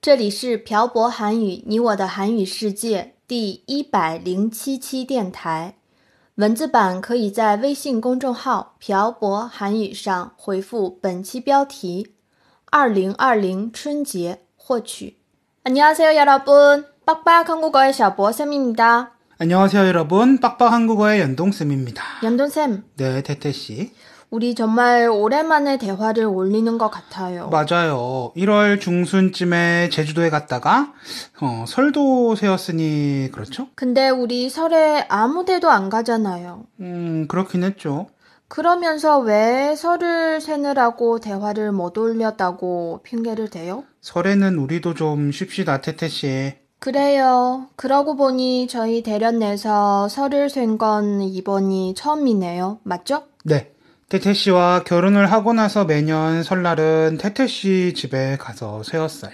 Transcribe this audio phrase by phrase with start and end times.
[0.00, 5.76] 这里是朴博韩语，你我的韩语世界第一百零七期电台。
[6.36, 12.12] 文字版可以在微信公众号“朴博韩语”上回复本期标题“
[12.66, 15.16] 二零二零春节”获取。
[15.64, 19.08] 안녕하세요여러분，빡빡한국어의小博쌤입니다。
[19.41, 23.91] 안녕하세요 여러분 빡빡 한국어의 연동쌤입니다 연돈 쌤, 네 태태씨
[24.29, 27.49] 우리 정말 오랜만에 대화를 올리는 것 같아요.
[27.49, 30.93] 맞아요 1월 중순쯤에 제주도에 갔다가
[31.41, 33.67] 어, 설도 세웠으니 그렇죠?
[33.73, 36.67] 근데 우리 설에 아무 데도 안 가잖아요.
[36.79, 38.09] 음 그렇긴 했죠
[38.47, 43.85] 그러면서 왜 설을 세느라고 대화를 못 올렸다고 핑계를 대요?
[44.01, 47.67] 설에는 우리도 좀 쉽시다 태태씨 그래요.
[47.75, 52.79] 그러고 보니 저희 대련내에서 설을 쐴 건 이번이 처음이네요.
[52.81, 53.25] 맞죠?
[53.45, 53.71] 네
[54.09, 59.31] 태태 씨와 결혼을 하고 나서 매년 설날은 태태 씨 집에 가서 세웠어요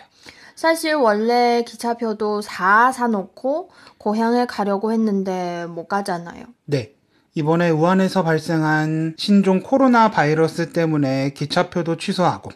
[0.55, 6.43] 사실 원래 기차표도 다 사놓고 고향에 가려고 했는데 못 가잖아요.
[6.65, 6.91] 네.
[7.33, 12.51] 이번에 우한에서 발생한 신종 코로나 바이러스 때문에 기차표도 취소하고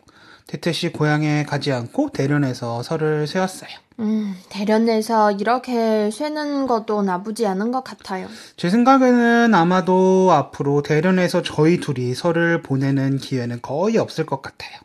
[0.48, 3.70] 태태 씨 고향에 가지 않고 대련에서 설을 세웠어요.
[4.02, 8.28] 음, 대련내에서 이렇게 쇠는 것도 나쁘지 않은 것 같아요.
[8.58, 14.80] 제 생각에는 아마도 앞으로 대련에서 저희 둘이 설을 보내는 기회는 거의 없을 것 같아요.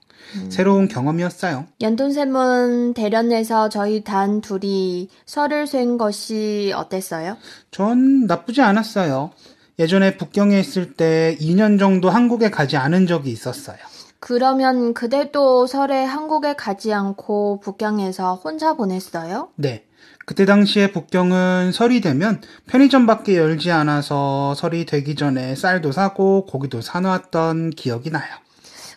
[0.51, 1.67] 새로운 경험이었어요.
[1.81, 7.37] 연돈쌤은 대련내에서 저희 단 둘이 설을 쐴 것이 어땠어요?
[7.71, 9.31] 전 나쁘지 않았어요.
[9.79, 13.79] 예전에 북경에 있을 때 2년 정도 한국에 가지 않은 적이 있었어요.
[14.21, 19.49] 그러면 그대도 설에 한국에 가지 않고 북경에서 혼자 보냈어요?
[19.57, 19.85] 네.
[20.25, 27.71] 그때 당시에 북경은 설이 되면 편의점밖에 열지 않아서 설이 되기 전에 쌀도 사고 고기도 사놓았던
[27.71, 28.25] 기억이 나요.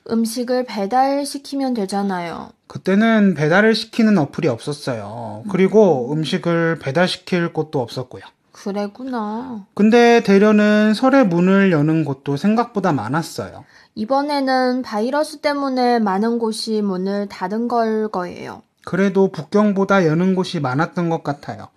[0.09, 2.51] 음식을 배달시키면 되잖아요.
[2.65, 5.43] 그때는 배달을 시키는 어플이 없었어요.
[5.51, 8.23] 그리고 음식을 배달시킬 곳도 없었고요.
[8.51, 9.65] 그래구나.
[9.73, 13.65] 근데 대련은 설의 문을 여는 곳도 생각보다 많았어요.
[13.95, 18.61] 이번에는 바이러스 때문에 많은 곳이 문을 닫은 걸 거예요.
[18.85, 21.69] 그래도 북경보다 여는 곳이 많았던 것 같아요.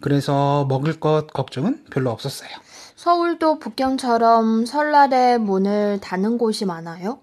[0.00, 2.50] 그래서 먹을 것 걱정은 별로 없었어요.
[2.96, 7.18] 서울도 북경처럼 설날에 문을 닫는 곳이 많아요?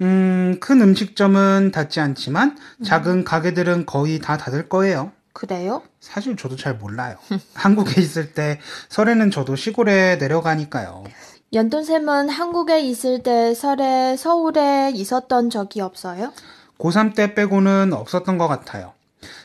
[0.00, 5.12] 음, 큰 음식점은 닫지 않지만 작은 가게들은 거의 다 닫을 거예요.
[5.32, 5.82] 그래요?
[6.00, 7.16] 사실 저도 잘 몰라요.
[7.54, 11.04] 한국에 있을 때 설에는 저도 시골에 내려가니까요.
[11.52, 16.32] 연돈쌤은 한국에 있을 때 설에 서울에 있었던 적이 없어요?
[16.78, 18.92] 고3 때 빼고는 없었던 것 같아요.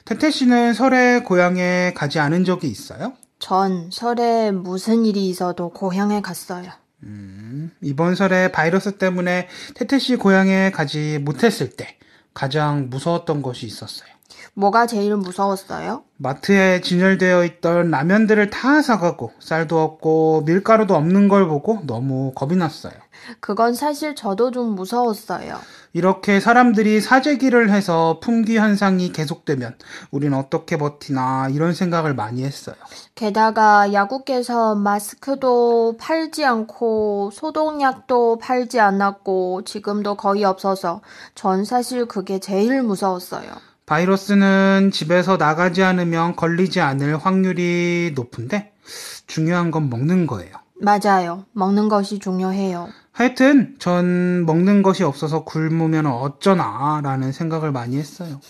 [0.06, 3.14] 태태 씨는 설에 고향에 가지 않은 적이 있어요?
[3.40, 6.72] 전 설에 무슨 일이 있어도 고향에 갔어요.
[7.82, 11.98] 이번 설에 바이러스 때문에 태태 씨 고향에 가지 못했을 때
[12.34, 14.15] 가장 무서웠던 것이 있었어요.
[14.56, 16.04] 뭐가 제일 무서웠어요?
[16.18, 22.94] 마트에 진열되어 있던 라면들을 다 사가고 쌀도 없고 밀가루도 없는 걸 보고 너무 겁이 났어요.
[23.42, 25.58] 그건 사실 저도 좀 무서웠어요.
[25.92, 29.76] 이렇게 사람들이 사재기를 해서 품귀 현상이 계속되면
[30.12, 32.76] 우린 어떻게 버티나 이런 생각을 많이 했어요.
[33.16, 41.02] 게다가 야구께서 마스크도 팔지 않고 소독약도 팔지 않았고 지금도 거의 없어서
[41.34, 43.50] 전 사실 그게 제일 무서웠어요.
[43.86, 48.72] 바이러스는 집에서 나가지 않으면 걸리지 않을 확률이 높은데
[49.28, 50.52] 중요한 건 먹는 거예요.
[50.82, 51.46] 맞아요.
[51.54, 52.90] 먹는 것이 중요해요.
[53.12, 58.42] 하여튼 전 먹는 것이 없어서 굶으면 어쩌나 라는 생각을 많이 했어요.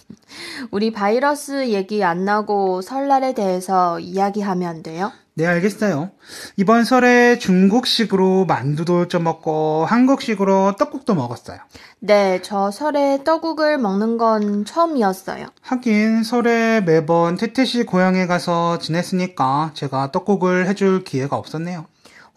[0.72, 5.12] 우리 바이러스 얘기 안 나고 설날에 대해서 이야기하면 안 돼요?
[5.38, 6.12] 네, 알겠어요.
[6.56, 11.60] 이번 설에 중국식으로 만두도 좀 먹고 한국식으로 떡국도 먹었어요.
[12.00, 15.48] 네, 저 설에 떡국을 먹는 건 처음이었어요.
[15.60, 21.86] 하긴 설에 매번 태태 씨 고향에 가서 지냈으니까 제가 떡국을 해줄 기회가 없었네요.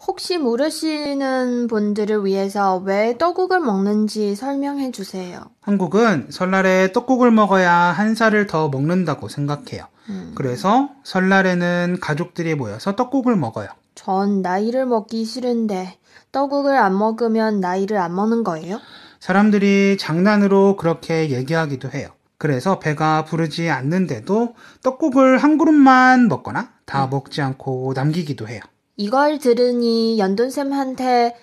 [0.05, 5.41] 혹시 모르시는 분들을 위해서 왜 떡국을 먹는지 설명해 주세요.
[5.61, 9.85] 한국은 설날에 떡국을 먹어야 한 살을 더 먹는다고 생각해요.
[10.33, 13.67] 그래서 설날에는 가족들이 모여서 떡국을 먹어요.
[13.93, 15.99] 전 나이를 먹기 싫은데
[16.31, 18.79] 떡국을 안 먹으면 나이를 안 먹는 거예요?
[19.19, 22.09] 사람들이 장난으로 그렇게 얘기하기도 해요.
[22.39, 28.61] 그래서 배가 부르지 않는데도 떡국을 한 그릇만 먹거나 다 먹지 않고 남기기도 해요.
[28.99, 31.33] 이걸 들으니 연돈쌤한테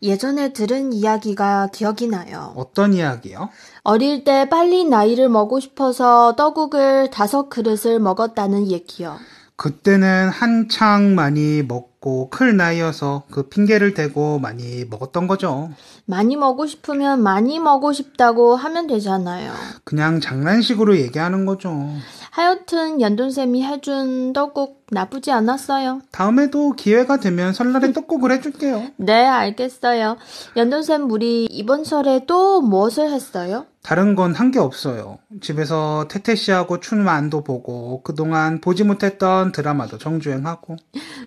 [0.00, 2.52] 예전에 들은 이야기가 기억이 나요.
[2.54, 3.48] 어떤 이야기요?
[3.82, 9.16] 어릴 때 빨리 나이를 먹고 싶어서 떡국을 다섯 그릇을 먹었다는 얘기요.
[9.56, 15.70] 그때는 한창 많이 먹고 클 나이여서 그 핑계를 대고 많이 먹었던 거죠.
[16.06, 19.52] 많이 먹고 싶으면 많이 먹고 싶다고 하면 되잖아요.
[19.82, 21.90] 그냥 장난식으로 얘기하는 거죠.
[22.30, 26.00] 하여튼 연돈쌤이 해준 떡국 나쁘지 않았어요.
[26.12, 28.86] 다음에도 기회가 되면 설날에 떡국을 해줄게요.
[28.96, 30.16] 네, 알겠어요.
[30.56, 33.66] 연돈쌤 우리 이번 설에 또 무엇을 했어요?
[33.82, 35.18] 다른 건 한 게 없어요.
[35.40, 40.76] 집에서 태태 씨하고 춘만도 보고 그동안 보지 못했던 드라마도 정주행하고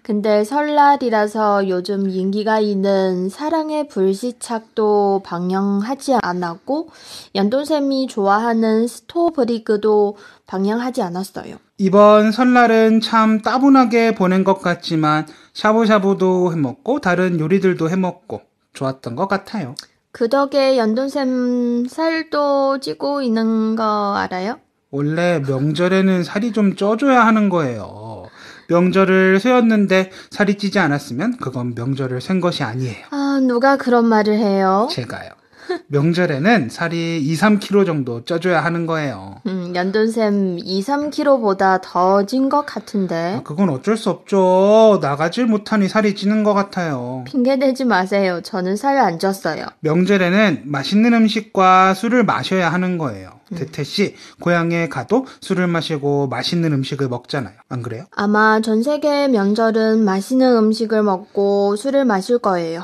[0.03, 6.89] 근데 설날이라서 요즘 인기가 있는 사랑의 불시착도 방영하지 않았고
[7.33, 11.55] 연돈쌤이 좋아하는 스토브리그도 방영하지 않았어요.
[11.79, 18.41] 이번 설날은 참 따분하게 보낸 것 같지만 샤브샤브도 해먹고 다른 요리들도 해먹고
[18.73, 19.73] 좋았던 것 같아요.
[20.13, 24.59] 그 덕에 연돈쌤 살도 찌고 있는 거 알아요?
[24.91, 28.25] 원래 명절에는 살이 좀 쪄줘야 하는 거예요.
[28.69, 33.07] 명절을 세웠는데 살이 찌지 않았으면 그건 명절을 센 것이 아니에요.
[33.09, 34.87] 아, 누가 그런 말을 해요?
[34.91, 35.31] 제가요.
[35.87, 39.35] 명절에는 살이 2, 3kg 정도 쪄줘야 하는 거예요.
[39.47, 43.37] 음, 연돈쌤 2, 3kg보다 더 찐 것 같은데.
[43.39, 44.99] 아, 그건 어쩔 수 없죠.
[45.01, 47.23] 나가질 못하니 살이 찌는 것 같아요.
[47.25, 48.41] 핑계 대지 마세요.
[48.43, 49.67] 저는 살 안 쪘어요.
[49.81, 53.31] 명절에는 맛있는 음식과 술을 마셔야 하는 거예요.
[53.55, 57.53] 태태 씨, 고향에 가도 술을 마시고 맛있는 음식을 먹잖아요.
[57.69, 58.05] 안 그래요?
[58.15, 62.83] 아마 전 세계 명절은 맛있는 음식을 먹고 술을 마실 거예요.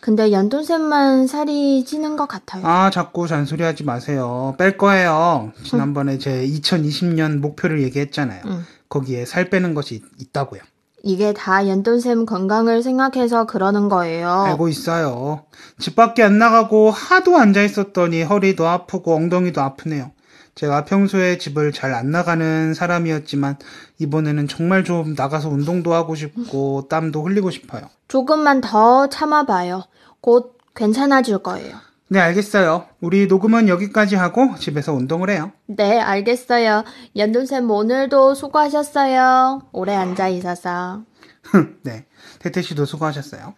[0.00, 2.66] 근데 연돈쌤만 살이 찌는 것 같아요.
[2.66, 4.54] 아, 자꾸 잔소리하지 마세요.
[4.58, 5.52] 뺄 거예요.
[5.62, 8.42] 지난번에 제 2020년 목표를 얘기했잖아요.
[8.46, 8.64] 응.
[8.88, 10.62] 거기에 살 빼는 것이 있다고요.
[11.02, 14.28] 이게 다 연돈쌤 건강을 생각해서 그러는 거예요.
[14.30, 15.44] 알고 있어요.
[15.78, 20.10] 집 밖에 안 나가고 하도 앉아 있었더니 허리도 아프고 엉덩이도 아프네요.
[20.60, 23.56] 제가 평소에 집을 잘 안 나가는 사람이었지만
[23.98, 27.82] 이번에는 정말 좀 나가서 운동도 하고 싶고 땀도 흘리고 싶어요.
[28.08, 29.84] 조금만 더 참아봐요.
[30.20, 31.76] 곧 괜찮아질 거예요.
[32.08, 32.84] 네, 알겠어요.
[33.00, 35.50] 우리 녹음은 여기까지 하고 집에서 운동을 해요.
[35.66, 36.84] 네, 알겠어요.
[37.16, 39.62] 연돈쌤 오늘도 수고하셨어요.
[39.72, 41.02] 오래 앉아 있어서.
[41.82, 42.04] 네,
[42.38, 43.54] 태태 씨도 수고하셨어요.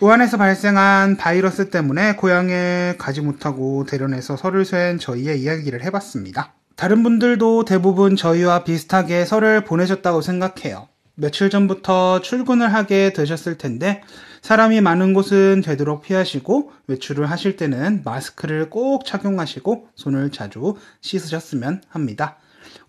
[0.00, 6.52] 우한에서 발생한 바이러스 때문에 고향에 가지 못하고 대련해서 설을 쇠한 저희의 이야기를 해봤습니다.
[6.76, 10.88] 다른 분들도 대부분 저희와 비슷하게 설을 보내셨다고 생각해요.
[11.14, 14.02] 며칠 전부터 출근을 하게 되셨을 텐데
[14.42, 22.36] 사람이 많은 곳은 되도록 피하시고 외출을 하실 때는 마스크를 꼭 착용하시고 손을 자주 씻으셨으면 합니다.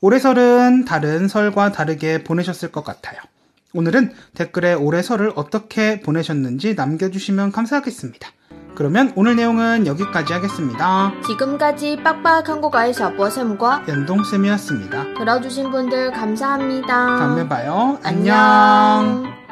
[0.01, 3.19] 올해 설은 다른 설과 다르게 보내셨을 것 같아요.
[3.75, 8.30] 오늘은 댓글에 올해 설을 어떻게 보내셨는지 남겨주시면 감사하겠습니다.
[8.74, 11.13] 그러면 오늘 내용은 여기까지 하겠습니다.
[11.27, 15.13] 지금까지 빡빡 한국어의 샤버쌤과 연동쌤이었습니다.
[15.18, 16.88] 들어주신 분들 감사합니다.
[16.88, 18.00] 다음에 봐요.
[18.04, 18.36] 안녕.
[18.36, 19.45] 안녕.